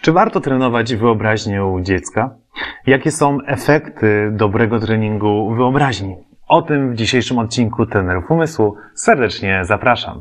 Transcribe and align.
Czy 0.00 0.12
warto 0.12 0.40
trenować 0.40 0.94
wyobraźnię 0.94 1.64
u 1.64 1.80
dziecka? 1.80 2.34
Jakie 2.86 3.10
są 3.10 3.38
efekty 3.46 4.30
dobrego 4.32 4.80
treningu 4.80 5.54
wyobraźni? 5.54 6.16
O 6.48 6.62
tym 6.62 6.92
w 6.92 6.94
dzisiejszym 6.94 7.38
odcinku 7.38 7.86
Trenerów 7.86 8.30
Umysłu 8.30 8.76
serdecznie 8.94 9.64
zapraszam. 9.64 10.20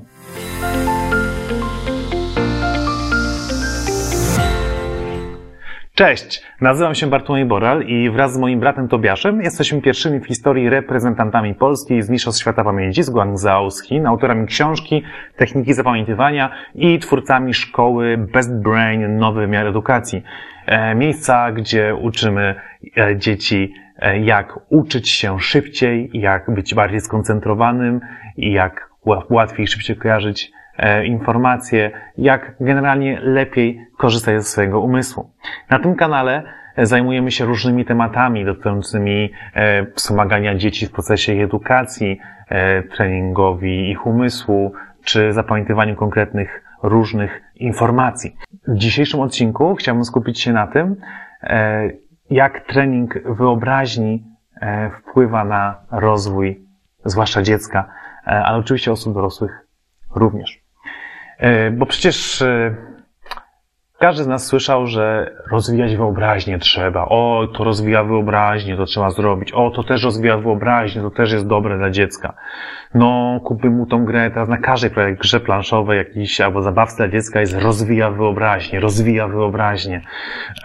Cześć, 5.99 6.43
nazywam 6.61 6.95
się 6.95 7.07
Bartłomiej 7.07 7.45
Boral 7.45 7.83
i 7.83 8.09
wraz 8.09 8.33
z 8.33 8.37
moim 8.37 8.59
bratem 8.59 8.87
Tobiaszem 8.87 9.41
jesteśmy 9.41 9.81
pierwszymi 9.81 10.19
w 10.19 10.27
historii 10.27 10.69
reprezentantami 10.69 11.55
Polski 11.55 12.01
z 12.01 12.09
Mistrzostw 12.09 12.41
Świata 12.41 12.63
Pamięci 12.63 13.03
z 13.03 13.09
Guangzhou 13.09 13.69
z 13.69 13.83
Chin, 13.83 14.05
autorami 14.05 14.47
książki 14.47 15.03
Techniki 15.37 15.73
Zapamiętywania 15.73 16.51
i 16.75 16.99
twórcami 16.99 17.53
szkoły 17.53 18.17
Best 18.17 18.61
Brain 18.61 19.17
Nowy 19.17 19.41
Wymiar 19.41 19.67
Edukacji. 19.67 20.23
E, 20.65 20.95
miejsca, 20.95 21.51
gdzie 21.51 21.95
uczymy 21.95 22.55
e, 22.97 23.17
dzieci 23.17 23.73
e, 23.97 24.19
jak 24.19 24.59
uczyć 24.69 25.09
się 25.09 25.39
szybciej, 25.39 26.09
jak 26.13 26.51
być 26.53 26.75
bardziej 26.75 27.01
skoncentrowanym 27.01 27.99
i 28.37 28.51
jak 28.51 28.89
łatwiej 29.29 29.67
szybciej 29.67 29.95
kojarzyć 29.95 30.51
informacje, 31.05 31.91
jak 32.17 32.55
generalnie 32.59 33.19
lepiej 33.19 33.87
korzystać 33.97 34.35
ze 34.35 34.43
swojego 34.43 34.79
umysłu. 34.81 35.29
Na 35.69 35.79
tym 35.79 35.95
kanale 35.95 36.43
e, 36.75 36.85
zajmujemy 36.85 37.31
się 37.31 37.45
różnymi 37.45 37.85
tematami 37.85 38.45
dotyczącymi 38.45 39.31
e, 39.53 39.85
wspomagania 39.85 40.55
dzieci 40.55 40.85
w 40.85 40.91
procesie 40.91 41.33
edukacji, 41.33 42.19
treningowi 42.95 43.91
ich 43.91 44.07
umysłu, 44.07 44.73
czy 45.03 45.33
zapamiętywaniu 45.33 45.95
konkretnych 45.95 46.63
różnych 46.83 47.41
informacji. 47.55 48.35
W 48.67 48.77
dzisiejszym 48.77 49.19
odcinku 49.19 49.75
chciałbym 49.75 50.05
skupić 50.05 50.41
się 50.41 50.53
na 50.53 50.67
tym, 50.67 50.95
jak 52.29 52.65
trening 52.65 53.13
wyobraźni 53.37 54.23
wpływa 54.99 55.43
na 55.43 55.75
rozwój, 55.91 56.61
zwłaszcza 57.05 57.41
dziecka, 57.41 57.89
ale 58.25 58.57
oczywiście 58.57 58.91
osób 58.91 59.13
dorosłych 59.13 59.67
również. 60.15 60.58
E, 61.39 61.71
bo 61.71 61.85
przecież 61.85 62.41
e, 62.41 62.75
każdy 63.99 64.23
z 64.23 64.27
nas 64.27 64.45
słyszał, 64.45 64.87
że 64.87 65.31
rozwijać 65.51 65.95
wyobraźnię 65.95 66.59
trzeba. 66.59 67.05
O, 67.05 67.47
to 67.57 67.63
rozwija 67.63 68.03
wyobraźnię, 68.03 68.77
to 68.77 68.85
trzeba 68.85 69.09
zrobić. 69.09 69.51
O, 69.51 69.69
to 69.69 69.83
też 69.83 70.03
rozwija 70.03 70.37
wyobraźnię, 70.37 71.01
to 71.01 71.09
też 71.09 71.31
jest 71.31 71.47
dobre 71.47 71.77
dla 71.77 71.89
dziecka. 71.89 72.33
No, 72.93 73.39
kupmy 73.43 73.69
mu 73.69 73.85
tą 73.85 74.05
grę. 74.05 74.31
Teraz 74.31 74.49
na 74.49 74.57
każdej 74.57 74.91
grze 75.17 75.39
planszowej 75.39 75.97
jakiś 75.97 76.41
albo 76.41 76.61
zabawce 76.61 76.97
dla 76.97 77.07
dziecka 77.07 77.39
jest 77.39 77.57
rozwija 77.57 78.11
wyobraźnię, 78.11 78.79
rozwija 78.79 79.27
wyobraźnię. 79.27 80.01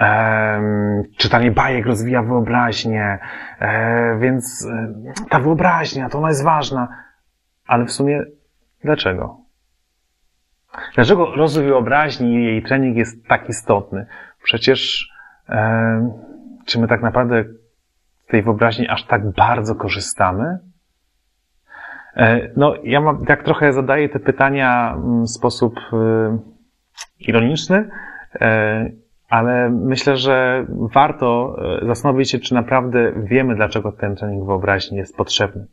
Ehm, 0.00 1.02
czytanie 1.16 1.50
bajek 1.50 1.86
rozwija 1.86 2.22
wyobraźnię. 2.22 3.18
Ehm, 3.60 4.20
więc 4.20 4.68
e, 4.72 5.28
ta 5.28 5.40
wyobraźnia, 5.40 6.08
to 6.08 6.18
ona 6.18 6.28
jest 6.28 6.44
ważna. 6.44 6.88
Ale 7.66 7.84
w 7.84 7.92
sumie 7.92 8.22
dlaczego? 8.84 9.43
Dlaczego 10.94 11.34
rozwój 11.34 11.64
wyobraźni 11.64 12.34
i 12.34 12.44
jej 12.44 12.62
trening 12.62 12.96
jest 12.96 13.26
tak 13.26 13.48
istotny? 13.48 14.06
Przecież 14.42 15.08
e, 15.48 16.10
czy 16.66 16.80
my 16.80 16.88
tak 16.88 17.02
naprawdę 17.02 17.44
z 18.18 18.26
tej 18.26 18.42
wyobraźni 18.42 18.88
aż 18.88 19.04
tak 19.06 19.30
bardzo 19.30 19.74
korzystamy? 19.74 20.58
E, 22.16 22.50
no, 22.56 22.74
ja 22.82 23.00
mam, 23.00 23.24
tak 23.24 23.42
trochę 23.42 23.72
zadaję 23.72 24.08
te 24.08 24.20
pytania 24.20 24.96
w 25.22 25.28
sposób 25.28 25.80
e, 25.92 26.38
ironiczny, 27.20 27.90
ale 29.28 29.70
myślę, 29.70 30.16
że 30.16 30.66
warto 30.68 31.56
e, 31.82 31.86
zastanowić 31.86 32.30
się, 32.30 32.38
czy 32.38 32.54
naprawdę 32.54 33.12
wiemy, 33.16 33.54
dlaczego 33.54 33.92
ten 33.92 34.16
trening 34.16 34.46
wyobraźni 34.46 34.98
jest 34.98 35.16
potrzebny. 35.16 35.66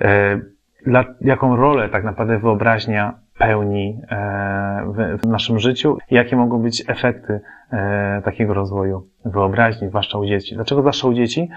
E, 0.00 0.40
dla, 0.86 1.04
jaką 1.20 1.56
rolę 1.56 1.88
tak 1.88 2.04
naprawdę 2.04 2.38
wyobraźnia 2.38 3.23
pełni 3.38 4.00
e, 4.10 5.18
w 5.22 5.26
naszym 5.26 5.58
życiu 5.58 5.98
jakie 6.10 6.36
mogą 6.36 6.62
być 6.62 6.84
efekty 6.88 7.40
e, 7.72 8.22
takiego 8.24 8.54
rozwoju 8.54 9.08
wyobraźni, 9.24 9.88
zwłaszcza 9.88 10.18
u 10.18 10.26
dzieci. 10.26 10.54
Dlaczego 10.54 10.80
zwłaszcza 10.80 11.08
u 11.08 11.14
dzieci? 11.14 11.48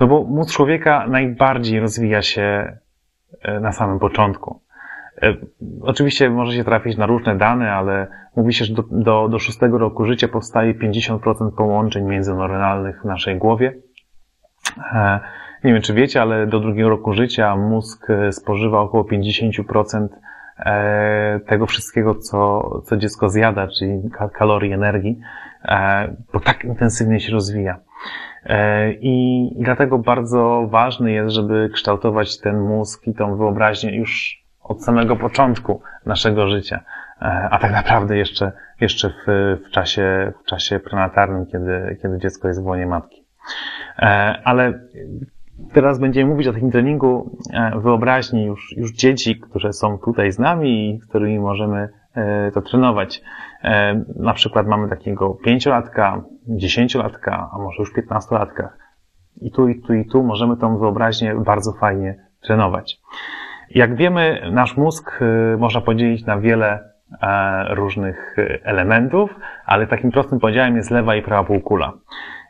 No 0.00 0.06
bo 0.06 0.24
mózg 0.24 0.54
człowieka 0.54 1.06
najbardziej 1.08 1.80
rozwija 1.80 2.22
się 2.22 2.76
e, 3.42 3.60
na 3.60 3.72
samym 3.72 3.98
początku. 3.98 4.60
Oczywiście 5.82 6.30
może 6.30 6.52
się 6.52 6.64
trafić 6.64 6.96
na 6.96 7.06
różne 7.06 7.36
dane, 7.36 7.72
ale 7.72 8.06
mówi 8.36 8.52
się, 8.54 8.64
że 8.64 8.74
do, 8.74 8.84
do, 8.90 9.28
do 9.28 9.38
szóstego 9.38 9.78
roku 9.78 10.04
życia 10.04 10.28
powstaje 10.28 10.74
50% 10.74 11.50
połączeń 11.56 12.04
międzyneuronalnych 12.04 13.00
w 13.02 13.04
naszej 13.04 13.36
głowie. 13.36 13.74
Nie 15.64 15.72
wiem, 15.72 15.82
czy 15.82 15.94
wiecie, 15.94 16.22
ale 16.22 16.46
do 16.46 16.60
drugiego 16.60 16.88
roku 16.88 17.12
życia 17.12 17.56
mózg 17.56 18.08
spożywa 18.30 18.80
około 18.80 19.04
50% 19.04 20.08
E, 20.08 20.08
tego 21.46 21.66
wszystkiego, 21.66 22.14
co, 22.14 22.70
co 22.84 22.96
dziecko 22.96 23.28
zjada, 23.28 23.68
czyli 23.68 24.10
kalorii, 24.34 24.72
energii, 24.72 25.20
e, 25.64 26.08
bo 26.32 26.40
tak 26.40 26.64
intensywnie 26.64 27.20
się 27.20 27.32
rozwija. 27.32 27.78
E, 28.44 28.92
I 28.92 29.50
dlatego 29.60 29.98
bardzo 29.98 30.66
ważne 30.70 31.12
jest, 31.12 31.34
żeby 31.34 31.70
kształtować 31.72 32.40
ten 32.40 32.60
mózg 32.60 33.06
i 33.06 33.14
tą 33.14 33.36
wyobraźnię 33.36 33.96
już 33.96 34.42
od 34.62 34.84
samego 34.84 35.16
początku 35.16 35.82
naszego 36.06 36.48
życia, 36.48 36.80
a 37.50 37.58
tak 37.58 37.72
naprawdę 37.72 38.16
jeszcze, 38.16 38.52
jeszcze 38.80 39.08
w, 39.08 39.26
w, 39.66 39.70
czasie, 39.70 40.32
w 40.42 40.46
czasie 40.46 40.78
prenatalnym, 40.78 41.46
kiedy, 41.46 41.98
kiedy 42.02 42.18
dziecko 42.18 42.48
jest 42.48 42.62
w 42.62 42.66
łonie 42.66 42.86
matki. 42.86 43.24
Ale 44.44 44.80
Teraz 45.72 45.98
będziemy 45.98 46.30
mówić 46.30 46.46
o 46.46 46.52
takim 46.52 46.70
treningu 46.70 47.38
e, 47.52 47.80
wyobraźni 47.80 48.44
już, 48.44 48.76
już 48.76 48.92
dzieci, 48.92 49.40
które 49.40 49.72
są 49.72 49.98
tutaj 49.98 50.32
z 50.32 50.38
nami 50.38 50.90
i 50.90 50.98
którymi 50.98 51.38
możemy 51.38 51.88
e, 52.14 52.50
to 52.50 52.62
trenować. 52.62 53.22
E, 53.62 54.04
na 54.16 54.34
przykład 54.34 54.66
mamy 54.66 54.88
takiego 54.88 55.34
pięciolatka, 55.44 56.22
dziesięciolatka, 56.48 57.50
a 57.52 57.58
może 57.58 57.76
już 57.78 57.92
piętnastolatka. 57.92 58.72
I 59.40 59.50
tu, 59.50 59.68
i 59.68 59.80
tu, 59.80 59.94
i 59.94 60.06
tu 60.08 60.22
możemy 60.22 60.56
tą 60.56 60.78
wyobraźnię 60.78 61.34
bardzo 61.34 61.72
fajnie 61.72 62.24
trenować. 62.40 63.00
Jak 63.70 63.96
wiemy, 63.96 64.50
nasz 64.52 64.76
mózg 64.76 65.20
można 65.58 65.80
podzielić 65.80 66.26
na 66.26 66.38
wiele 66.38 66.90
różnych 67.70 68.36
elementów, 68.62 69.30
ale 69.66 69.86
takim 69.86 70.10
prostym 70.10 70.40
podziałem 70.40 70.76
jest 70.76 70.90
lewa 70.90 71.16
i 71.16 71.22
prawa 71.22 71.44
półkula. 71.44 71.92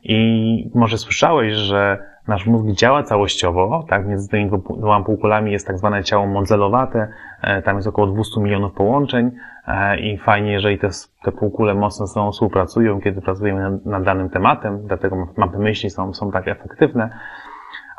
I 0.02 0.70
może 0.74 0.98
słyszałeś, 0.98 1.54
że 1.54 1.98
nasz 2.28 2.46
mózg 2.46 2.66
działa 2.66 3.02
całościowo, 3.02 3.84
tak? 3.88 4.06
Między 4.06 4.28
tymi 4.28 4.50
dwoma 4.78 5.00
półkulami 5.04 5.52
jest 5.52 5.66
tak 5.66 5.78
zwane 5.78 6.04
ciało 6.04 6.26
modzelowate, 6.26 7.08
e, 7.42 7.62
tam 7.62 7.76
jest 7.76 7.88
około 7.88 8.06
200 8.06 8.40
milionów 8.40 8.72
połączeń 8.72 9.30
e, 9.66 10.00
i 10.00 10.18
fajnie, 10.18 10.52
jeżeli 10.52 10.78
te, 10.78 10.88
te 11.22 11.32
półkule 11.32 11.74
mocno 11.74 12.06
ze 12.06 12.12
sobą 12.12 12.32
współpracują, 12.32 13.00
kiedy 13.00 13.22
pracujemy 13.22 13.70
nad, 13.70 13.86
nad 13.86 14.02
danym 14.02 14.30
tematem, 14.30 14.86
dlatego 14.86 15.28
mapy 15.36 15.58
myśli 15.58 15.90
są, 15.90 16.14
są 16.14 16.30
tak 16.30 16.48
efektywne. 16.48 17.10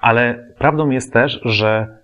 Ale 0.01 0.47
prawdą 0.57 0.89
jest 0.89 1.13
też, 1.13 1.41
że 1.45 1.97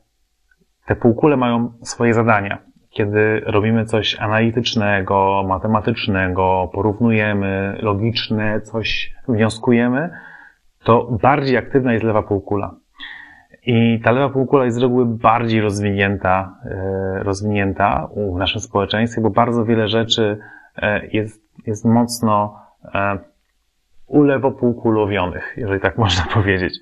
te 0.86 0.96
półkule 0.96 1.38
mają 1.38 1.72
swoje 1.82 2.14
zadania. 2.14 2.58
Kiedy 2.90 3.42
robimy 3.46 3.86
coś 3.86 4.20
analitycznego, 4.20 5.44
matematycznego, 5.48 6.70
porównujemy, 6.74 7.78
logiczne, 7.82 8.62
coś 8.62 9.14
wnioskujemy, 9.28 10.10
to 10.84 11.18
bardziej 11.22 11.58
aktywna 11.58 11.94
jest 11.94 12.06
lewa 12.06 12.24
półkula. 12.24 12.76
I 13.66 14.00
ta 14.04 14.12
lewa 14.12 14.30
półkula 14.30 14.66
jest 14.66 14.78
z 14.78 14.82
reguły 14.82 15.06
bardziej 15.06 15.62
rozwinięta, 15.62 16.56
e, 16.66 17.24
rozwinięta 17.24 18.08
w 18.36 18.38
naszym 18.38 18.62
społeczeństwie, 18.62 19.22
bo 19.22 19.30
bardzo 19.30 19.66
wiele 19.66 19.88
rzeczy 19.88 20.38
e, 20.78 21.08
jest, 21.08 21.42
jest 21.68 21.86
mocno 21.86 22.60
e, 22.96 23.18
ulewopółkulowionych, 24.08 25.54
jeżeli 25.58 25.80
tak 25.80 25.98
można 26.06 26.24
powiedzieć. 26.34 26.74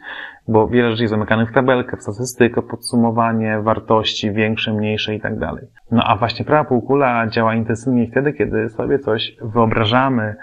Bo 0.48 0.68
wiele 0.68 0.92
rzeczy 0.92 1.04
jest 1.04 1.12
zamykanych 1.12 1.50
w 1.50 1.54
tabelkę, 1.54 1.98
w 1.98 2.02
statystykę, 2.02 2.62
podsumowanie, 2.62 3.60
wartości 3.62 4.32
większe, 4.32 4.74
mniejsze 4.74 5.16
i 5.16 5.22
tak 5.22 5.40
dalej. 5.40 5.68
No 5.92 6.04
a 6.04 6.16
właśnie 6.16 6.46
prawa 6.46 6.70
półkula 6.70 7.28
działa 7.28 7.56
intensywnie 7.56 8.08
wtedy, 8.08 8.34
kiedy 8.34 8.70
sobie 8.70 9.00
coś 9.00 9.38
wyobrażamy, 9.42 10.36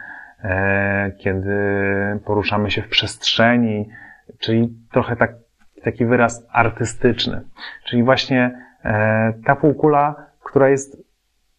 kiedy 1.19 1.56
poruszamy 2.25 2.70
się 2.70 2.82
w 2.82 2.88
przestrzeni, 2.88 3.88
czyli 4.38 4.69
trochę 4.93 5.17
tak, 5.17 5.35
taki 5.85 6.06
wyraz 6.06 6.46
artystyczny. 6.52 7.40
Czyli 7.85 8.02
właśnie 8.02 8.58
e, 8.85 9.32
ta 9.46 9.56
półkula, 9.56 10.26
która 10.44 10.69
jest 10.69 11.02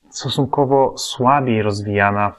stosunkowo 0.10 0.98
słabiej 0.98 1.62
rozwijana 1.62 2.34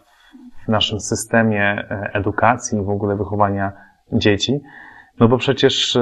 w 0.64 0.68
naszym 0.68 1.00
systemie 1.00 1.64
e, 1.64 2.10
edukacji 2.12 2.78
i 2.78 2.82
w 2.82 2.90
ogóle 2.90 3.16
wychowania 3.16 3.72
dzieci, 4.12 4.60
no 5.20 5.28
bo 5.28 5.38
przecież 5.38 5.98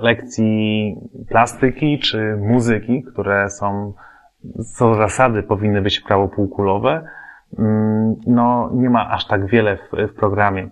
lekcji 0.00 0.96
plastyki 1.28 1.98
czy 1.98 2.36
muzyki, 2.36 3.02
które 3.02 3.50
są, 3.50 3.94
co 4.76 4.94
zasady 4.94 5.42
powinny 5.42 5.82
być 5.82 6.00
prawopółkulowe, 6.00 7.04
no, 8.26 8.70
nie 8.72 8.90
ma 8.90 9.10
aż 9.10 9.26
tak 9.26 9.46
wiele 9.46 9.76
w, 9.76 10.12
w 10.12 10.14
programie. 10.14 10.70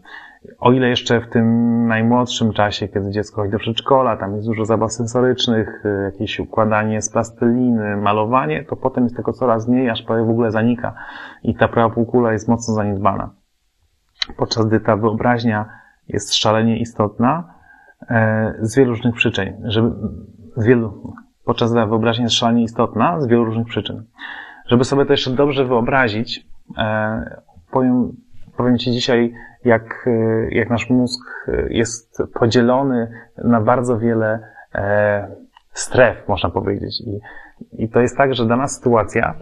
O 0.58 0.72
ile 0.72 0.88
jeszcze 0.88 1.20
w 1.20 1.28
tym 1.28 1.86
najmłodszym 1.86 2.52
czasie, 2.52 2.88
kiedy 2.88 3.10
dziecko 3.10 3.40
chodzi 3.40 3.52
do 3.52 3.58
przedszkola, 3.58 4.16
tam 4.16 4.34
jest 4.34 4.46
dużo 4.46 4.64
zabaw 4.64 4.92
sensorycznych, 4.92 5.84
y, 5.84 6.10
jakieś 6.12 6.40
układanie 6.40 7.02
z 7.02 7.10
plasteliny, 7.10 7.96
malowanie, 7.96 8.64
to 8.64 8.76
potem 8.76 9.04
jest 9.04 9.16
tego 9.16 9.32
coraz 9.32 9.68
mniej, 9.68 9.90
aż 9.90 10.02
prawie 10.02 10.24
w 10.24 10.30
ogóle 10.30 10.50
zanika. 10.50 10.94
I 11.42 11.54
ta 11.54 11.68
prawa 11.68 11.94
półkula 11.94 12.32
jest 12.32 12.48
mocno 12.48 12.74
zaniedbana. 12.74 13.30
Podczas 14.36 14.66
gdy 14.66 14.80
ta 14.80 14.96
wyobraźnia 14.96 15.68
jest 16.08 16.34
szalenie 16.34 16.78
istotna 16.78 17.54
e, 18.10 18.54
z 18.60 18.76
wielu 18.76 18.90
różnych 18.90 19.14
przyczyn. 19.14 19.62
Żeby, 19.64 19.90
z 20.56 20.66
wielu, 20.66 21.12
podczas 21.44 21.72
gdy 21.72 21.80
ta 21.80 21.86
wyobraźnia 21.86 22.24
jest 22.24 22.36
szalenie 22.36 22.62
istotna 22.62 23.20
z 23.20 23.26
wielu 23.26 23.44
różnych 23.44 23.66
przyczyn. 23.66 24.04
Żeby 24.66 24.84
sobie 24.84 25.06
to 25.06 25.12
jeszcze 25.12 25.30
dobrze 25.30 25.64
wyobrazić, 25.64 26.48
powiem, 27.70 28.12
powiem 28.56 28.78
Ci 28.78 28.90
dzisiaj, 28.90 29.34
jak, 29.64 30.06
e, 30.06 30.48
jak 30.50 30.70
nasz 30.70 30.90
mózg 30.90 31.50
jest 31.70 32.22
podzielony 32.34 33.12
na 33.44 33.60
bardzo 33.60 33.98
wiele 33.98 34.40
stref, 35.72 36.28
można 36.28 36.50
powiedzieć. 36.50 37.00
I, 37.00 37.20
I 37.72 37.88
to 37.88 38.00
jest 38.00 38.16
tak, 38.16 38.34
że 38.34 38.46
dana 38.46 38.68
sytuacja 38.68 39.34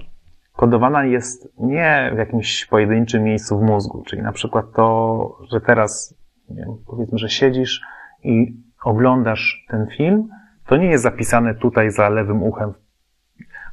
kodowana 0.56 1.04
jest 1.04 1.48
nie 1.58 2.10
w 2.14 2.18
jakimś 2.18 2.66
pojedynczym 2.66 3.22
miejscu 3.22 3.58
w 3.58 3.62
mózgu, 3.62 4.02
czyli 4.06 4.22
na 4.22 4.32
przykład 4.32 4.72
to, 4.72 5.38
że 5.52 5.60
teraz, 5.60 6.14
wiem, 6.50 6.68
powiedzmy, 6.86 7.18
że 7.18 7.28
siedzisz 7.28 7.80
i 8.22 8.56
oglądasz 8.84 9.66
ten 9.68 9.86
film, 9.96 10.28
to 10.66 10.76
nie 10.76 10.86
jest 10.86 11.04
zapisane 11.04 11.54
tutaj 11.54 11.90
za 11.90 12.08
lewym 12.08 12.42
uchem, 12.42 12.74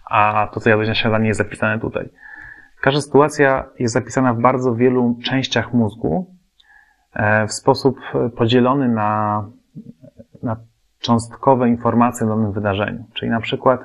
a 0.05 0.49
to, 0.53 0.59
co 0.59 0.69
jadłeś 0.69 0.87
na 0.87 0.95
śniadanie, 0.95 1.27
jest 1.27 1.37
zapisane 1.37 1.79
tutaj. 1.79 2.09
Każda 2.83 3.01
sytuacja 3.01 3.65
jest 3.79 3.93
zapisana 3.93 4.33
w 4.33 4.39
bardzo 4.39 4.75
wielu 4.75 5.17
częściach 5.23 5.73
mózgu 5.73 6.35
e, 7.13 7.47
w 7.47 7.53
sposób 7.53 7.99
podzielony 8.37 8.89
na, 8.89 9.43
na 10.43 10.57
cząstkowe 10.99 11.69
informacje 11.69 12.27
o 12.27 12.29
danym 12.29 12.51
wydarzeniu. 12.51 13.03
Czyli 13.13 13.31
na 13.31 13.39
przykład 13.39 13.81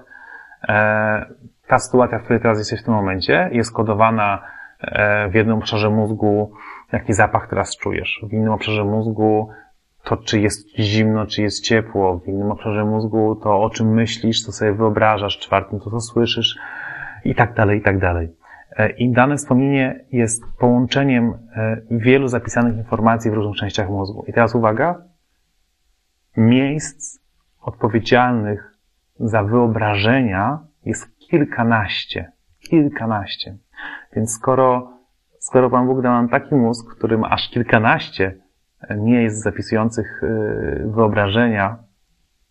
e, 0.68 1.26
ta 1.66 1.78
sytuacja, 1.78 2.18
w 2.18 2.22
której 2.22 2.42
teraz 2.42 2.58
jesteś 2.58 2.82
w 2.82 2.84
tym 2.84 2.94
momencie, 2.94 3.50
jest 3.52 3.72
kodowana 3.72 4.42
e, 4.80 5.28
w 5.28 5.34
jednym 5.34 5.58
obszarze 5.58 5.90
mózgu, 5.90 6.52
jaki 6.92 7.12
zapach 7.12 7.48
teraz 7.48 7.76
czujesz. 7.76 8.20
W 8.28 8.32
innym 8.32 8.52
obszarze 8.52 8.84
mózgu 8.84 9.48
to, 10.04 10.16
czy 10.16 10.40
jest 10.40 10.68
zimno, 10.78 11.26
czy 11.26 11.42
jest 11.42 11.64
ciepło. 11.64 12.18
W 12.18 12.28
innym 12.28 12.50
obszarze 12.50 12.84
mózgu 12.84 13.36
to, 13.42 13.62
o 13.62 13.70
czym 13.70 13.94
myślisz, 13.94 14.42
co 14.42 14.52
sobie 14.52 14.72
wyobrażasz. 14.72 15.36
W 15.36 15.40
czwartym 15.40 15.80
to, 15.80 15.90
co 15.90 16.00
słyszysz. 16.00 16.58
I 17.24 17.34
tak 17.34 17.54
dalej, 17.54 17.78
i 17.78 17.82
tak 17.82 17.98
dalej. 17.98 18.38
E, 18.78 18.90
I 18.90 19.12
dane 19.12 19.36
wspomnienie 19.36 20.04
jest 20.12 20.42
połączeniem 20.58 21.34
e, 21.56 21.80
wielu 21.90 22.28
zapisanych 22.28 22.76
informacji 22.76 23.30
w 23.30 23.34
różnych 23.34 23.56
częściach 23.56 23.88
mózgu. 23.88 24.25
I 24.28 24.32
teraz 24.32 24.54
uwaga. 24.54 25.02
Miejsc 26.36 27.20
odpowiedzialnych 27.60 28.78
za 29.20 29.42
wyobrażenia 29.42 30.58
jest 30.84 31.19
kilkanaście. 31.19 32.32
Kilkanaście. 32.70 33.56
Więc 34.16 34.32
skoro, 34.32 34.92
skoro 35.40 35.70
Pan 35.70 35.86
Bóg 35.86 36.02
dał 36.02 36.12
nam 36.12 36.28
taki 36.28 36.54
mózg, 36.54 36.94
który 36.96 37.19
ma 37.19 37.30
aż 37.30 37.50
kilkanaście 37.50 38.34
miejsc 38.96 39.42
zapisujących 39.42 40.22
wyobrażenia, 40.84 41.76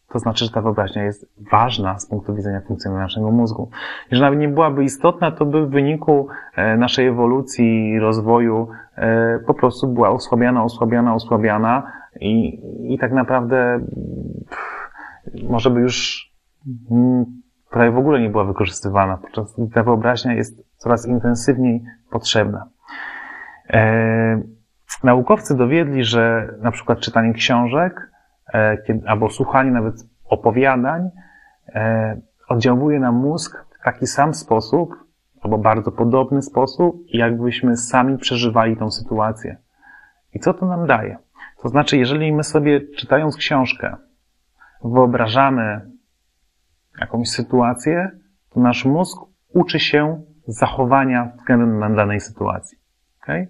to 0.09 0.19
znaczy, 0.19 0.45
że 0.45 0.51
ta 0.51 0.61
wyobraźnia 0.61 1.03
jest 1.03 1.29
ważna 1.51 1.99
z 1.99 2.05
punktu 2.05 2.35
widzenia 2.35 2.61
funkcjonowania 2.61 3.05
naszego 3.05 3.31
mózgu. 3.31 3.69
Jeżeli 4.11 4.21
nawet 4.21 4.39
nie 4.39 4.47
byłaby 4.47 4.83
istotna, 4.83 5.31
to 5.31 5.45
by 5.45 5.65
w 5.65 5.69
wyniku 5.69 6.27
e, 6.55 6.77
naszej 6.77 7.07
ewolucji, 7.07 7.99
rozwoju 7.99 8.67
e, 8.95 9.39
po 9.47 9.53
prostu 9.53 9.87
była 9.87 10.09
osłabiana, 10.09 10.63
osłabiana, 10.63 11.13
osłabiana 11.13 11.91
i, 12.19 12.61
i 12.93 12.97
tak 12.97 13.11
naprawdę 13.11 13.79
pff, 14.49 14.91
może 15.49 15.69
by 15.69 15.79
już 15.79 16.27
mm, 16.91 17.25
prawie 17.69 17.91
w 17.91 17.97
ogóle 17.97 18.19
nie 18.21 18.29
była 18.29 18.43
wykorzystywana, 18.43 19.17
podczas 19.17 19.55
ta 19.73 19.83
wyobraźnia 19.83 20.33
jest 20.33 20.63
coraz 20.77 21.07
intensywniej 21.07 21.83
potrzebna. 22.09 22.69
E, 23.69 24.41
naukowcy 25.03 25.57
dowiedli, 25.57 26.03
że 26.03 26.53
na 26.61 26.71
przykład 26.71 26.99
czytanie 26.99 27.33
książek 27.33 28.11
kiedy, 28.87 29.07
albo 29.07 29.29
słuchanie 29.29 29.71
nawet 29.71 29.95
opowiadań 30.29 31.09
e, 31.67 32.21
oddziałuje 32.47 32.99
na 32.99 33.11
mózg 33.11 33.65
w 33.79 33.83
taki 33.83 34.07
sam 34.07 34.33
sposób, 34.33 34.95
albo 35.41 35.57
bardzo 35.57 35.91
podobny 35.91 36.41
sposób, 36.41 37.05
jakbyśmy 37.07 37.77
sami 37.77 38.17
przeżywali 38.17 38.77
tą 38.77 38.91
sytuację. 38.91 39.57
I 40.33 40.39
co 40.39 40.53
to 40.53 40.65
nam 40.65 40.87
daje? 40.87 41.17
To 41.61 41.69
znaczy, 41.69 41.97
jeżeli 41.97 42.33
my 42.33 42.43
sobie 42.43 42.81
czytając 42.81 43.37
książkę 43.37 43.95
wyobrażamy 44.83 45.91
jakąś 46.99 47.29
sytuację, 47.29 48.11
to 48.49 48.59
nasz 48.59 48.85
mózg 48.85 49.19
uczy 49.53 49.79
się 49.79 50.21
zachowania 50.47 51.31
względem 51.37 51.95
danej 51.95 52.19
sytuacji. 52.19 52.77
Okay? 53.23 53.47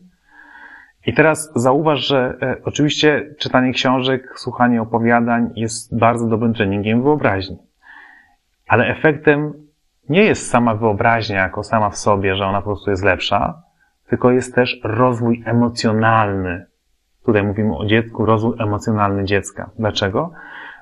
I 1.08 1.14
teraz 1.14 1.52
zauważ, 1.56 2.08
że 2.08 2.38
e, 2.42 2.56
oczywiście 2.64 3.36
czytanie 3.40 3.74
książek, 3.74 4.34
słuchanie 4.36 4.82
opowiadań 4.82 5.50
jest 5.56 6.00
bardzo 6.00 6.28
dobrym 6.28 6.54
treningiem 6.54 7.04
wyobraźni. 7.04 7.58
Ale 8.68 8.88
efektem 8.88 9.54
nie 10.10 10.24
jest 10.24 10.50
sama 10.50 10.76
wyobraźnia 10.76 11.38
jako 11.38 11.64
sama 11.64 11.90
w 11.90 11.98
sobie, 11.98 12.36
że 12.36 12.46
ona 12.46 12.62
po 12.62 12.66
prostu 12.66 12.90
jest 12.90 13.04
lepsza, 13.04 13.62
tylko 14.10 14.32
jest 14.32 14.56
też 14.56 14.80
rozwój 14.84 15.44
emocjonalny. 15.46 16.66
Tutaj 17.26 17.44
mówimy 17.44 17.78
o 17.78 17.86
dziecku, 17.86 18.26
rozwój 18.26 18.56
emocjonalny 18.60 19.26
dziecka. 19.26 19.70
Dlaczego? 19.80 20.32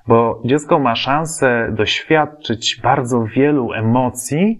bo 0.07 0.41
dziecko 0.45 0.79
ma 0.79 0.95
szansę 0.95 1.71
doświadczyć 1.71 2.81
bardzo 2.83 3.23
wielu 3.23 3.73
emocji, 3.73 4.59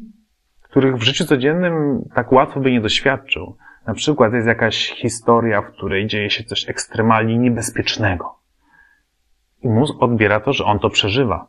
których 0.61 0.97
w 0.97 1.03
życiu 1.03 1.25
codziennym 1.25 2.03
tak 2.13 2.31
łatwo 2.31 2.59
by 2.59 2.71
nie 2.71 2.81
doświadczył. 2.81 3.57
Na 3.87 3.93
przykład 3.93 4.33
jest 4.33 4.47
jakaś 4.47 4.91
historia, 4.91 5.61
w 5.61 5.71
której 5.71 6.07
dzieje 6.07 6.29
się 6.29 6.43
coś 6.43 6.69
ekstremalnie 6.69 7.37
niebezpiecznego. 7.37 8.35
I 9.61 9.67
mózg 9.67 9.95
odbiera 9.99 10.39
to, 10.39 10.53
że 10.53 10.65
on 10.65 10.79
to 10.79 10.89
przeżywa. 10.89 11.47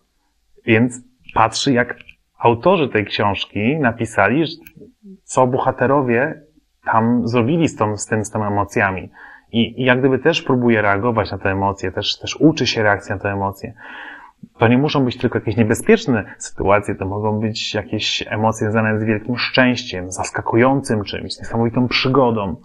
Więc 0.64 1.00
patrzy, 1.34 1.72
jak 1.72 1.96
autorzy 2.38 2.88
tej 2.88 3.04
książki 3.04 3.76
napisali, 3.76 4.44
co 5.24 5.46
bohaterowie 5.46 6.42
tam 6.84 7.28
zrobili 7.28 7.68
z, 7.68 7.76
tą, 7.76 7.96
z, 7.96 8.06
tym, 8.06 8.24
z 8.24 8.30
tymi 8.30 8.44
emocjami. 8.44 9.10
I, 9.52 9.82
I 9.82 9.84
jak 9.84 9.98
gdyby 9.98 10.18
też 10.18 10.42
próbuje 10.42 10.82
reagować 10.82 11.30
na 11.30 11.38
te 11.38 11.50
emocje, 11.50 11.92
też, 11.92 12.18
też 12.18 12.36
uczy 12.36 12.66
się 12.66 12.82
reakcji 12.82 13.12
na 13.12 13.18
te 13.18 13.28
emocje. 13.28 13.74
To 14.58 14.68
nie 14.68 14.78
muszą 14.78 15.04
być 15.04 15.16
tylko 15.16 15.38
jakieś 15.38 15.56
niebezpieczne 15.56 16.34
sytuacje, 16.38 16.94
to 16.94 17.06
mogą 17.06 17.40
być 17.40 17.74
jakieś 17.74 18.24
emocje 18.28 18.70
związane 18.70 19.00
z 19.00 19.04
wielkim 19.04 19.38
szczęściem, 19.38 20.12
zaskakującym 20.12 21.04
czymś, 21.04 21.38
niesamowitą 21.38 21.88
przygodą. 21.88 22.56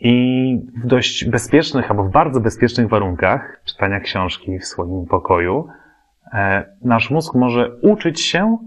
I 0.00 0.58
w 0.84 0.86
dość 0.86 1.24
bezpiecznych 1.24 1.90
albo 1.90 2.04
w 2.04 2.10
bardzo 2.10 2.40
bezpiecznych 2.40 2.88
warunkach 2.88 3.60
czytania 3.64 4.00
książki 4.00 4.58
w 4.58 4.64
swoim 4.64 5.06
pokoju, 5.06 5.68
e, 6.32 6.64
nasz 6.82 7.10
mózg 7.10 7.34
może 7.34 7.76
uczyć 7.82 8.20
się 8.20 8.58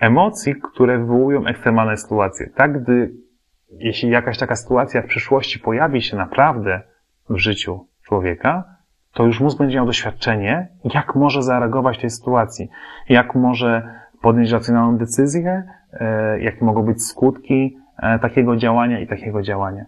emocji, 0.00 0.54
które 0.72 0.98
wywołują 0.98 1.46
ekstremalne 1.46 1.96
sytuacje. 1.96 2.50
Tak, 2.54 2.82
gdy 2.82 3.12
jeśli 3.70 4.10
jakaś 4.10 4.38
taka 4.38 4.56
sytuacja 4.56 5.02
w 5.02 5.06
przyszłości 5.06 5.58
pojawi 5.58 6.02
się 6.02 6.16
naprawdę 6.16 6.82
w 7.30 7.36
życiu 7.36 7.86
człowieka, 8.02 8.77
to 9.12 9.24
już 9.24 9.40
mózg 9.40 9.58
będzie 9.58 9.76
miał 9.76 9.86
doświadczenie, 9.86 10.68
jak 10.84 11.14
może 11.14 11.42
zareagować 11.42 11.98
w 11.98 12.00
tej 12.00 12.10
sytuacji, 12.10 12.68
jak 13.08 13.34
może 13.34 13.94
podjąć 14.22 14.50
racjonalną 14.50 14.98
decyzję, 14.98 15.64
e, 15.92 16.40
jakie 16.40 16.64
mogą 16.64 16.82
być 16.82 17.06
skutki 17.06 17.78
e, 17.98 18.18
takiego 18.18 18.56
działania 18.56 19.00
i 19.00 19.06
takiego 19.06 19.42
działania. 19.42 19.84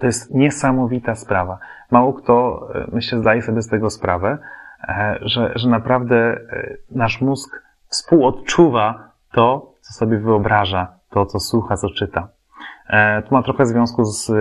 To 0.00 0.06
jest 0.06 0.34
niesamowita 0.34 1.14
sprawa. 1.14 1.58
Mało 1.90 2.12
kto, 2.12 2.68
e, 2.74 2.86
myślę, 2.92 3.18
zdaje 3.18 3.42
sobie 3.42 3.62
z 3.62 3.68
tego 3.68 3.90
sprawę, 3.90 4.38
że, 5.20 5.52
że 5.54 5.68
naprawdę 5.68 6.40
nasz 6.90 7.20
mózg 7.20 7.62
współodczuwa 7.88 9.12
to, 9.32 9.74
co 9.80 9.92
sobie 9.92 10.18
wyobraża, 10.18 10.98
to, 11.10 11.26
co 11.26 11.40
słucha, 11.40 11.76
co 11.76 11.90
czyta. 11.90 12.28
E, 12.92 13.22
to 13.22 13.34
ma 13.34 13.42
trochę 13.42 13.66
związku 13.66 14.04
z 14.04 14.30
e, 14.30 14.34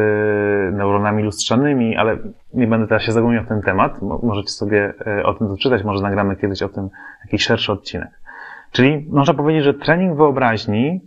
neuronami 0.71 1.23
lustrzanymi, 1.23 1.97
ale 1.97 2.17
nie 2.53 2.67
będę 2.67 2.87
teraz 2.87 3.03
się 3.03 3.11
zagłębiał 3.11 3.43
w 3.43 3.47
ten 3.47 3.61
temat. 3.61 4.01
Możecie 4.01 4.49
sobie 4.49 4.93
e, 5.07 5.23
o 5.23 5.33
tym 5.33 5.47
doczytać, 5.47 5.83
może 5.83 6.03
nagramy 6.03 6.35
kiedyś 6.35 6.61
o 6.61 6.69
tym 6.69 6.89
jakiś 7.25 7.43
szerszy 7.43 7.71
odcinek. 7.71 8.21
Czyli 8.71 9.07
można 9.09 9.33
powiedzieć, 9.33 9.63
że 9.63 9.73
trening 9.73 10.17
wyobraźni 10.17 11.01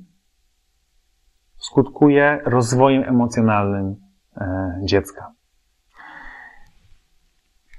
skutkuje 1.59 2.41
rozwojem 2.45 3.03
emocjonalnym 3.03 3.97
dziecka. 4.83 5.33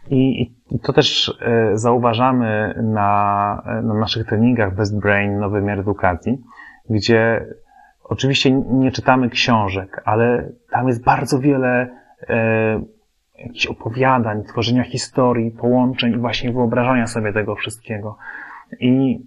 I, 0.10 0.56
to 0.84 0.94
też 0.94 1.38
zauważamy 1.74 2.76
na, 2.84 3.62
na 3.84 3.94
naszych 3.94 4.28
treningach 4.28 4.76
Best 4.76 5.00
Brain, 5.00 5.40
nowy 5.40 5.60
wymiar 5.60 5.80
edukacji, 5.80 6.38
gdzie 6.90 7.46
Oczywiście 8.10 8.52
nie 8.52 8.92
czytamy 8.92 9.30
książek, 9.30 10.02
ale 10.06 10.50
tam 10.72 10.88
jest 10.88 11.04
bardzo 11.04 11.40
wiele 11.40 11.90
e, 12.30 12.82
jakichś 13.38 13.66
opowiadań, 13.66 14.44
tworzenia 14.44 14.84
historii, 14.84 15.52
połączeń 15.52 16.14
i 16.14 16.18
właśnie 16.18 16.52
wyobrażania 16.52 17.08
sobie 17.08 17.34
tego 17.34 17.56
wszystkiego. 17.56 18.18
I 18.80 19.20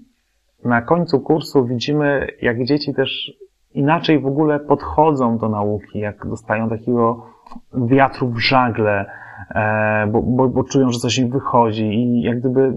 na 0.65 0.83
końcu 0.83 1.21
kursu 1.21 1.67
widzimy, 1.67 2.27
jak 2.43 2.65
dzieci 2.65 2.95
też 2.95 3.33
inaczej 3.75 4.21
w 4.21 4.27
ogóle 4.27 4.61
podchodzą 4.61 5.39
do 5.39 5.49
nauki, 5.49 5.99
jak 5.99 6.27
dostają 6.27 6.69
takiego 6.69 7.27
wiatru 7.75 8.29
w 8.29 8.39
żagle, 8.39 9.11
e, 9.51 10.07
bo, 10.07 10.23
bo, 10.23 10.49
bo 10.49 10.65
czują, 10.65 10.93
że 10.93 10.99
coś 10.99 11.19
im 11.19 11.31
wychodzi 11.31 11.85
i 11.85 12.23
jak 12.23 12.41
gdyby 12.41 12.73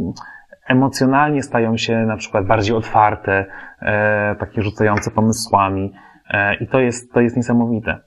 emocjonalnie 0.68 1.44
stają 1.44 1.78
się 1.78 1.98
na 1.98 2.18
przykład 2.18 2.46
bardziej 2.46 2.76
otwarte, 2.76 3.46
e, 3.82 4.36
takie 4.36 4.62
rzucające 4.62 5.12
pomysłami. 5.12 5.94
E, 6.30 6.56
I 6.56 6.68
to 6.68 6.80
jest, 6.80 7.14
to 7.14 7.22
jest 7.22 7.38
niesamowite. 7.38 8.00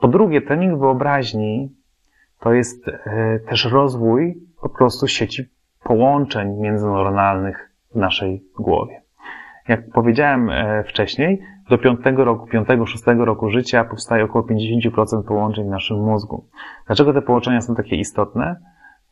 Po 0.00 0.08
drugie, 0.08 0.42
trening 0.42 0.78
wyobraźni 0.78 1.76
to 2.40 2.52
jest 2.52 2.86
też 3.48 3.64
rozwój 3.64 4.34
po 4.62 4.68
prostu 4.68 5.08
sieci 5.08 5.48
połączeń 5.82 6.56
międzyneuronalnych 6.56 7.70
w 7.94 7.96
naszej 7.96 8.44
głowie. 8.58 9.02
Jak 9.68 9.90
powiedziałem 9.90 10.50
e, 10.50 10.84
wcześniej, 10.84 11.42
do 11.70 11.78
piątego 11.78 12.24
roku, 12.24 12.46
piątego, 12.46 12.86
szóstego 12.86 13.24
roku 13.24 13.50
życia 13.50 13.84
powstaje 13.84 14.24
około 14.24 14.44
50% 14.44 15.22
połączeń 15.22 15.64
w 15.64 15.70
naszym 15.70 16.04
mózgu. 16.04 16.46
Dlaczego 16.86 17.12
te 17.12 17.22
połączenia 17.22 17.60
są 17.60 17.74
takie 17.74 17.96
istotne? 17.96 18.56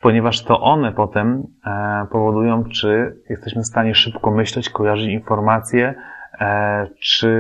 Ponieważ 0.01 0.45
to 0.45 0.61
one 0.61 0.93
potem 0.93 1.43
e, 1.67 2.07
powodują, 2.13 2.65
czy 2.65 3.17
jesteśmy 3.31 3.63
w 3.63 3.67
stanie 3.67 3.95
szybko 3.95 4.31
myśleć, 4.31 4.71
kojarzyć 4.71 5.09
informacje, 5.09 5.95
e, 6.41 6.87
czy 7.01 7.31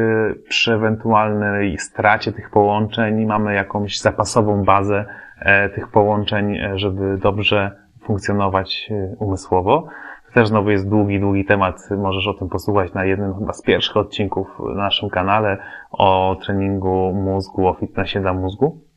przy 0.48 0.72
ewentualnej 0.72 1.78
stracie 1.78 2.32
tych 2.32 2.50
połączeń 2.50 3.26
mamy 3.26 3.54
jakąś 3.54 4.00
zapasową 4.00 4.64
bazę 4.64 5.04
tych 5.74 5.88
połączeń, 5.88 6.58
żeby 6.74 7.18
dobrze 7.18 7.76
funkcjonować 8.02 8.90
umysłowo. 9.18 9.88
To 10.26 10.34
też 10.34 10.48
znowu 10.48 10.70
jest 10.70 10.88
długi, 10.88 11.20
długi 11.20 11.44
temat. 11.44 11.88
Możesz 11.98 12.26
o 12.28 12.34
tym 12.34 12.48
posłuchać 12.48 12.94
na 12.94 13.04
jednym 13.04 13.34
chyba 13.34 13.52
z 13.52 13.62
pierwszych 13.62 13.96
odcinków 13.96 14.46
na 14.58 14.74
naszym 14.74 15.10
kanale 15.10 15.58
o 15.90 16.36
treningu 16.44 17.12
mózgu, 17.14 17.68
o 17.68 17.74
fitnessie 17.74 18.20
dla 18.20 18.32
mózgu. 18.32 18.87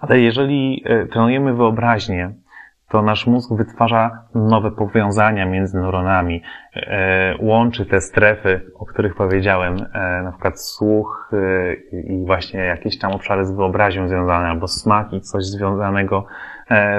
Ale 0.00 0.20
jeżeli 0.20 0.82
e, 0.86 1.06
trenujemy 1.06 1.54
wyobraźnię, 1.54 2.32
to 2.88 3.02
nasz 3.02 3.26
mózg 3.26 3.52
wytwarza 3.52 4.10
nowe 4.34 4.70
powiązania 4.70 5.46
między 5.46 5.76
neuronami, 5.76 6.42
e, 6.76 7.34
łączy 7.40 7.86
te 7.86 8.00
strefy, 8.00 8.60
o 8.78 8.86
których 8.86 9.14
powiedziałem, 9.14 9.76
e, 9.92 10.22
na 10.22 10.32
przykład 10.32 10.60
słuch 10.60 11.30
i 11.92 12.24
właśnie 12.26 12.60
jakieś 12.60 12.98
tam 12.98 13.12
obszary 13.12 13.44
z 13.44 13.50
wyobraźnią 13.50 14.08
związane, 14.08 14.48
albo 14.48 14.68
smak 14.68 15.12
i 15.12 15.20
coś 15.20 15.44
związanego 15.44 16.26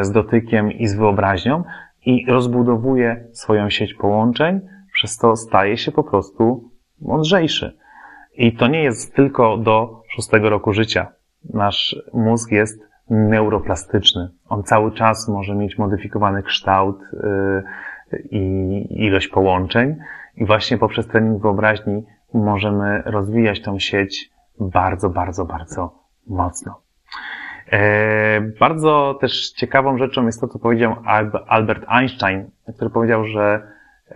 z 0.02 0.12
dotykiem 0.12 0.72
i 0.72 0.88
z 0.88 0.96
wyobraźnią, 0.96 1.64
i 2.06 2.26
rozbudowuje 2.28 3.28
swoją 3.32 3.70
sieć 3.70 3.94
połączeń, 3.94 4.62
przez 4.94 5.18
to 5.18 5.36
staje 5.36 5.78
się 5.78 5.92
po 5.92 6.04
prostu 6.04 6.70
mądrzejszy. 7.02 7.78
I 8.34 8.56
to 8.56 8.68
nie 8.68 8.84
jest 8.84 9.16
tylko 9.16 9.58
do 9.58 10.04
szóstego 10.10 10.50
roku 10.50 10.74
życia. 10.74 11.08
Nasz 11.54 11.96
mózg 12.14 12.52
jest 12.52 12.89
neuroplastyczny. 13.10 14.30
On 14.50 14.64
cały 14.64 14.92
czas 14.92 15.28
może 15.28 15.56
mieć 15.56 15.78
modyfikowany 15.78 16.44
kształt 16.44 17.00
yy, 17.14 17.64
i 18.32 18.86
ilość 19.06 19.28
połączeń. 19.28 19.96
I 20.36 20.46
właśnie 20.46 20.78
poprzez 20.78 21.08
trening 21.08 21.42
wyobraźni 21.42 22.06
możemy 22.34 23.02
rozwijać 23.06 23.62
tą 23.62 23.80
sieć 23.80 24.32
bardzo, 24.60 25.10
bardzo, 25.10 25.46
bardzo 25.46 25.94
mocno. 26.28 26.82
E, 27.72 28.42
bardzo 28.42 29.18
też 29.22 29.52
ciekawą 29.52 29.98
rzeczą 29.98 30.26
jest 30.26 30.42
to, 30.42 30.48
co 30.48 30.60
powiedział 30.60 30.96
Albert 31.48 31.86
Einstein, 31.88 32.50
który 32.76 32.90
powiedział, 32.90 33.26
że 33.26 33.62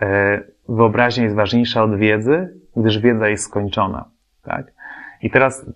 e, 0.00 0.40
wyobraźnia 0.68 1.24
jest 1.24 1.36
ważniejsza 1.36 1.82
od 1.82 1.96
wiedzy, 1.96 2.54
gdyż 2.76 2.98
wiedza 2.98 3.28
jest 3.28 3.44
skończona. 3.44 4.04
Tak? 4.42 4.72
I 5.22 5.30
teraz 5.30 5.66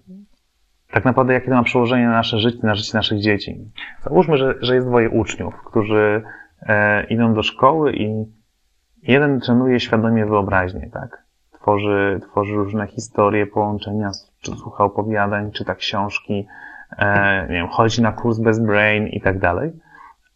tak 0.91 1.05
naprawdę 1.05 1.33
jakie 1.33 1.49
to 1.49 1.55
ma 1.55 1.63
przełożenie 1.63 2.07
na 2.07 2.13
nasze 2.13 2.39
życie, 2.39 2.59
na 2.63 2.75
życie 2.75 2.91
naszych 2.95 3.21
dzieci? 3.21 3.73
Załóżmy, 4.03 4.37
że, 4.37 4.55
że 4.61 4.75
jest 4.75 4.87
dwoje 4.87 5.11
uczniów, 5.11 5.55
którzy 5.65 6.23
e, 6.63 7.05
idą 7.05 7.35
do 7.35 7.43
szkoły 7.43 7.93
i 7.93 8.25
jeden 9.03 9.41
trenuje 9.41 9.81
świadomie 9.81 10.27
wyobraźnię, 10.27 10.91
tak? 10.93 11.23
Tworzy, 11.53 12.21
tworzy 12.31 12.55
różne 12.55 12.87
historie, 12.87 13.47
połączenia, 13.47 14.11
czy 14.41 14.53
słucha 14.53 14.85
opowiadań, 14.85 15.53
czyta 15.53 15.75
książki, 15.75 16.47
e, 16.99 17.47
nie 17.49 17.55
wiem, 17.55 17.69
chodzi 17.69 18.03
na 18.03 18.13
kurs 18.13 18.39
bez 18.39 18.61
brain 18.61 19.07
i 19.07 19.21
tak 19.21 19.39
dalej. 19.39 19.73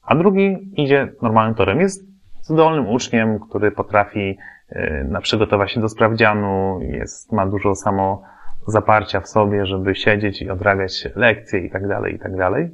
A 0.02 0.14
drugi 0.14 0.72
idzie 0.76 1.12
normalnym 1.22 1.54
torem. 1.54 1.80
Jest 1.80 2.06
zdolnym 2.42 2.88
uczniem, 2.88 3.38
który 3.38 3.70
potrafi 3.70 4.38
e, 4.68 5.04
na 5.04 5.20
przygotować 5.20 5.72
się 5.72 5.80
do 5.80 5.88
sprawdzianu, 5.88 6.80
jest, 6.82 7.32
ma 7.32 7.46
dużo 7.46 7.74
samo 7.74 8.22
zaparcia 8.66 9.20
w 9.20 9.28
sobie, 9.28 9.66
żeby 9.66 9.94
siedzieć 9.94 10.42
i 10.42 10.50
odrabiać 10.50 11.08
lekcje 11.16 11.60
i 11.60 11.70
tak 11.70 11.88
dalej, 11.88 12.14
i 12.14 12.18
tak 12.18 12.36
dalej. 12.36 12.70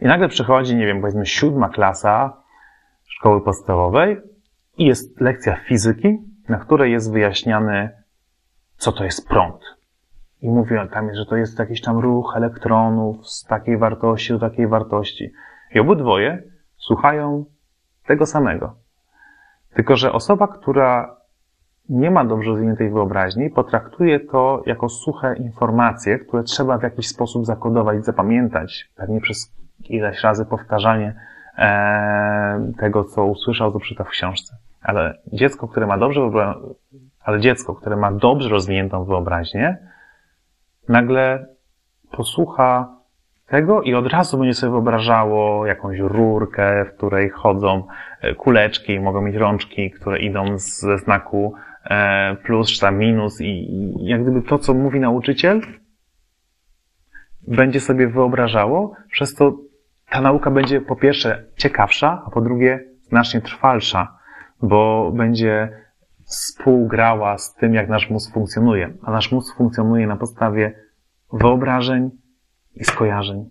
I 0.00 0.04
nagle 0.04 0.28
przychodzi, 0.28 0.76
nie 0.76 0.86
wiem, 0.86 1.00
powiedzmy 1.00 1.26
siódma 1.26 1.68
klasa 1.68 2.42
szkoły 3.04 3.44
podstawowej 3.44 4.20
i 4.76 4.86
jest 4.86 5.20
lekcja 5.20 5.56
fizyki, 5.56 6.18
na 6.48 6.58
której 6.58 6.92
jest 6.92 7.12
wyjaśniany, 7.12 7.90
co 8.76 8.92
to 8.92 9.04
jest 9.04 9.28
prąd. 9.28 9.78
I 10.42 10.48
mówi 10.48 10.74
tam, 10.92 11.14
że 11.14 11.26
to 11.26 11.36
jest 11.36 11.58
jakiś 11.58 11.80
tam 11.80 11.98
ruch 11.98 12.36
elektronów 12.36 13.28
z 13.28 13.44
takiej 13.44 13.78
wartości 13.78 14.32
do 14.32 14.38
takiej 14.38 14.66
wartości. 14.66 15.32
I 15.74 15.80
obydwoje 15.80 16.42
słuchają 16.76 17.44
tego 18.06 18.26
samego. 18.26 18.76
Tylko, 19.74 19.96
że 19.96 20.12
osoba, 20.12 20.48
która 20.48 21.17
nie 21.88 22.10
ma 22.10 22.24
dobrze 22.24 22.50
rozwiniętej 22.50 22.90
wyobraźni, 22.90 23.50
potraktuje 23.50 24.20
to 24.20 24.62
jako 24.66 24.88
suche 24.88 25.36
informacje, 25.36 26.18
które 26.18 26.42
trzeba 26.42 26.78
w 26.78 26.82
jakiś 26.82 27.08
sposób 27.08 27.46
zakodować, 27.46 28.04
zapamiętać, 28.04 28.90
pewnie 28.96 29.20
przez 29.20 29.52
ileś 29.84 30.22
razy 30.22 30.46
powtarzanie 30.46 31.14
e, 31.58 32.72
tego, 32.78 33.04
co 33.04 33.24
usłyszał, 33.24 33.72
co 33.72 33.80
czytał 33.80 34.06
w 34.06 34.10
książce. 34.10 34.56
Ale 34.82 35.18
dziecko, 35.32 35.68
które 35.68 35.86
ma 35.86 35.98
dobrze, 35.98 36.30
ale 37.24 37.40
dziecko, 37.40 37.74
które 37.74 37.96
ma 37.96 38.12
dobrze 38.12 38.48
rozwiniętą 38.48 39.04
wyobraźnię, 39.04 39.78
nagle 40.88 41.46
posłucha 42.10 42.98
tego 43.46 43.82
i 43.82 43.94
od 43.94 44.06
razu 44.06 44.38
będzie 44.38 44.54
sobie 44.54 44.70
wyobrażało 44.70 45.66
jakąś 45.66 45.98
rurkę, 45.98 46.84
w 46.84 46.96
której 46.96 47.30
chodzą 47.30 47.82
e, 48.20 48.34
kuleczki, 48.34 49.00
mogą 49.00 49.20
mieć 49.20 49.36
rączki, 49.36 49.90
które 49.90 50.18
idą 50.18 50.58
ze 50.58 50.98
znaku 50.98 51.54
plus 52.44 52.70
czy 52.70 52.80
tam 52.80 52.98
minus 52.98 53.40
i, 53.40 53.94
jak 53.98 54.22
gdyby 54.22 54.42
to, 54.42 54.58
co 54.58 54.74
mówi 54.74 55.00
nauczyciel, 55.00 55.60
będzie 57.48 57.80
sobie 57.80 58.08
wyobrażało, 58.08 58.94
przez 59.10 59.34
to 59.34 59.56
ta 60.10 60.20
nauka 60.20 60.50
będzie 60.50 60.80
po 60.80 60.96
pierwsze 60.96 61.44
ciekawsza, 61.56 62.22
a 62.26 62.30
po 62.30 62.40
drugie 62.40 62.84
znacznie 63.02 63.40
trwalsza, 63.40 64.18
bo 64.62 65.12
będzie 65.12 65.68
współgrała 66.24 67.38
z 67.38 67.54
tym, 67.54 67.74
jak 67.74 67.88
nasz 67.88 68.10
mózg 68.10 68.34
funkcjonuje. 68.34 68.92
A 69.02 69.10
nasz 69.10 69.32
mózg 69.32 69.56
funkcjonuje 69.56 70.06
na 70.06 70.16
podstawie 70.16 70.72
wyobrażeń 71.32 72.10
i 72.74 72.84
skojarzeń. 72.84 73.50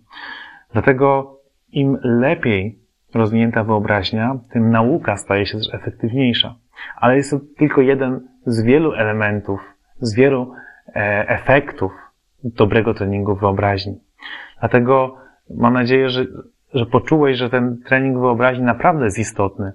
Dlatego 0.72 1.36
im 1.72 1.98
lepiej 2.02 2.78
rozwinięta 3.14 3.64
wyobraźnia, 3.64 4.38
tym 4.52 4.70
nauka 4.70 5.16
staje 5.16 5.46
się 5.46 5.58
też 5.58 5.74
efektywniejsza. 5.74 6.54
Ale 6.96 7.16
jest 7.16 7.30
to 7.30 7.40
tylko 7.58 7.80
jeden 7.80 8.28
z 8.46 8.62
wielu 8.62 8.92
elementów, 8.92 9.60
z 10.00 10.14
wielu 10.14 10.52
e, 10.88 11.28
efektów 11.28 11.92
dobrego 12.44 12.94
treningu 12.94 13.36
wyobraźni. 13.36 14.00
Dlatego 14.60 15.16
mam 15.56 15.74
nadzieję, 15.74 16.08
że, 16.08 16.24
że 16.74 16.86
poczułeś, 16.86 17.38
że 17.38 17.50
ten 17.50 17.82
trening 17.86 18.18
wyobraźni 18.18 18.64
naprawdę 18.64 19.04
jest 19.04 19.18
istotny 19.18 19.72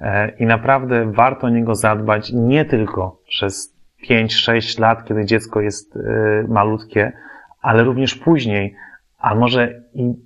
e, 0.00 0.28
i 0.28 0.46
naprawdę 0.46 1.12
warto 1.12 1.46
o 1.46 1.50
niego 1.50 1.74
zadbać 1.74 2.32
nie 2.32 2.64
tylko 2.64 3.20
przez 3.28 3.76
5-6 4.10 4.80
lat, 4.80 5.04
kiedy 5.04 5.24
dziecko 5.24 5.60
jest 5.60 5.96
e, 5.96 6.00
malutkie, 6.48 7.12
ale 7.60 7.84
również 7.84 8.14
później, 8.14 8.76
a 9.18 9.34
może 9.34 9.82
i 9.94 10.25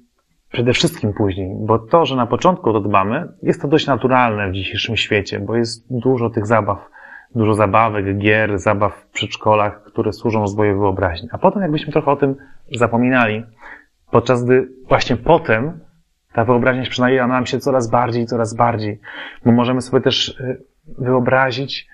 przede 0.53 0.73
wszystkim 0.73 1.13
później, 1.13 1.57
bo 1.61 1.79
to, 1.79 2.07
że 2.07 2.17
na 2.17 2.27
początku 2.27 2.73
to 2.73 2.81
dbamy, 2.81 3.29
jest 3.43 3.63
to 3.63 3.69
dość 3.69 3.87
naturalne 3.87 4.51
w 4.51 4.53
dzisiejszym 4.53 4.97
świecie, 4.97 5.41
bo 5.41 5.57
jest 5.57 5.87
dużo 5.91 6.31
tych 6.31 6.47
zabaw, 6.47 6.79
dużo 7.35 7.55
zabawek, 7.55 8.19
gier, 8.19 8.59
zabaw 8.59 8.95
w 8.95 9.07
przedszkolach, 9.07 9.83
które 9.85 10.13
służą 10.13 10.41
rozwojowi 10.41 10.81
wyobraźni. 10.81 11.29
A 11.33 11.39
potem 11.39 11.63
jakbyśmy 11.63 11.93
trochę 11.93 12.11
o 12.11 12.17
tym 12.17 12.37
zapominali, 12.73 13.45
podczas 14.11 14.45
gdy 14.45 14.69
właśnie 14.89 15.17
potem 15.17 15.81
ta 16.33 16.45
wyobraźnia 16.45 16.83
przynajmniej 16.91 17.29
nam 17.29 17.47
się 17.47 17.59
coraz 17.59 17.91
bardziej, 17.91 18.27
coraz 18.27 18.55
bardziej, 18.55 19.01
bo 19.45 19.53
możemy 19.53 19.81
sobie 19.81 20.03
też 20.03 20.29
y, 20.29 20.65
wyobrazić, 20.99 21.90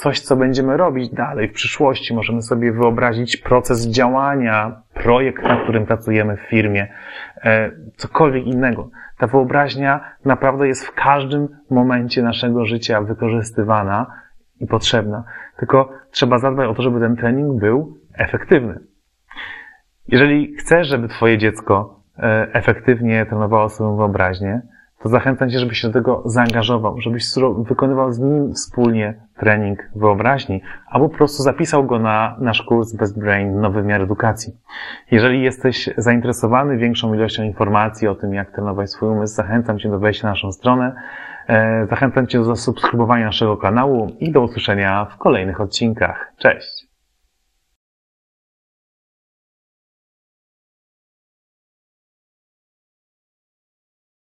coś, 0.00 0.20
co 0.20 0.36
będziemy 0.36 0.76
robić 0.76 1.10
dalej 1.10 1.48
w 1.48 1.52
przyszłości. 1.52 2.14
Możemy 2.14 2.42
sobie 2.42 2.72
wyobrazić 2.72 3.36
proces 3.36 3.88
działania, 3.88 4.82
projekt, 4.94 5.42
na 5.42 5.56
którym 5.62 5.86
pracujemy 5.86 6.36
w 6.36 6.40
firmie, 6.40 6.92
e, 7.44 7.70
cokolwiek 7.96 8.46
innego. 8.46 8.90
Ta 9.18 9.26
wyobraźnia 9.26 10.14
naprawdę 10.24 10.68
jest 10.68 10.86
w 10.86 10.94
każdym 10.94 11.48
momencie 11.70 12.22
naszego 12.22 12.64
życia 12.64 13.00
wykorzystywana 13.00 14.06
i 14.60 14.66
potrzebna. 14.66 15.24
Tylko 15.58 15.92
trzeba 16.10 16.38
zadbać 16.38 16.68
o 16.68 16.74
to, 16.74 16.82
żeby 16.82 17.00
ten 17.00 17.16
trening 17.16 17.60
był 17.60 17.98
efektywny. 18.14 18.80
Jeżeli 20.08 20.56
chcesz, 20.56 20.88
żeby 20.88 21.08
Twoje 21.08 21.38
dziecko 21.38 22.02
e, 22.18 22.48
efektywnie 22.52 23.26
trenowało 23.26 23.68
swoją 23.68 23.96
wyobraźnię, 23.96 24.62
to 25.02 25.08
zachęcam 25.08 25.50
Cię, 25.50 25.58
żebyś 25.58 25.78
się 25.78 25.88
do 25.88 25.94
tego 25.94 26.22
zaangażował, 26.26 27.00
żebyś 27.00 27.24
wykonywał 27.58 28.12
z 28.12 28.18
nim 28.18 28.54
wspólnie 28.54 29.14
trening 29.36 29.90
wyobraźni, 29.96 30.62
albo 30.86 31.08
po 31.08 31.16
prostu 31.16 31.42
zapisał 31.42 31.84
go 31.86 31.98
na 31.98 32.36
nasz 32.40 32.62
kurs 32.62 32.92
Best 32.92 33.18
Brain 33.18 33.60
Nowy 33.60 33.82
Wymiar 33.82 34.02
Edukacji. 34.02 34.56
Jeżeli 35.10 35.42
jesteś 35.42 35.90
zainteresowany 35.96 36.76
większą 36.76 37.14
ilością 37.14 37.42
informacji 37.42 38.08
o 38.08 38.14
tym, 38.14 38.34
jak 38.34 38.50
trenować 38.50 38.90
swój 38.90 39.08
umysł, 39.08 39.34
zachęcam 39.34 39.78
Cię 39.78 39.90
do 39.90 39.98
wejścia 39.98 40.26
na 40.26 40.30
naszą 40.30 40.52
stronę, 40.52 40.94
e, 41.48 41.86
zachęcam 41.86 42.26
Cię 42.26 42.38
do 42.38 42.44
zasubskrybowania 42.44 43.26
naszego 43.26 43.56
kanału 43.56 44.10
i 44.20 44.32
do 44.32 44.40
usłyszenia 44.40 45.04
w 45.04 45.16
kolejnych 45.16 45.60
odcinkach. 45.60 46.32
Cześć! 46.38 46.79